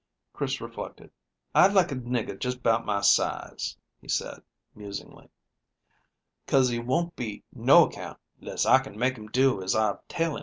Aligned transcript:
Chris 0.33 0.59
reflected. 0.59 1.11
"I'd 1.53 1.73
like 1.73 1.91
a 1.91 1.95
nigger 1.95 2.43
jes' 2.43 2.55
'bout 2.55 2.87
my 2.87 3.01
size," 3.01 3.77
he 4.01 4.07
said 4.07 4.41
musingly. 4.73 5.29
"'Cause 6.47 6.69
he 6.69 6.79
won't 6.79 7.15
be 7.15 7.43
noaccount 7.55 8.17
'less 8.39 8.65
I 8.65 8.79
can 8.79 8.97
make 8.97 9.15
him 9.15 9.27
do 9.27 9.61
as 9.61 9.75
I 9.75 9.99
tell 10.09 10.37
him. 10.37 10.39